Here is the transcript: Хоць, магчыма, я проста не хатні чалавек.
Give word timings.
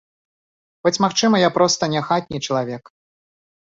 Хоць, 0.81 1.01
магчыма, 1.05 1.43
я 1.45 1.53
проста 1.61 1.93
не 1.95 2.05
хатні 2.11 2.45
чалавек. 2.45 2.83